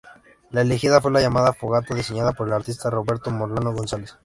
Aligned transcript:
La 0.49 0.61
elegida 0.61 0.99
fue 0.99 1.11
la 1.11 1.21
llamada 1.21 1.53
Fogata, 1.53 1.93
diseñada 1.93 2.31
por 2.33 2.47
el 2.47 2.53
artista 2.53 2.89
Roberto 2.89 3.29
Molano 3.29 3.71
González. 3.71 4.17